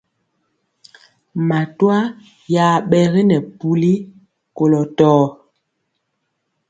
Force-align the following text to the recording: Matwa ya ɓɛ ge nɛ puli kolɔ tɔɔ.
Matwa 1.47 1.97
ya 2.53 2.65
ɓɛ 2.89 2.99
ge 3.11 3.21
nɛ 3.29 3.37
puli 3.57 3.93
kolɔ 4.55 4.81
tɔɔ. 4.97 5.23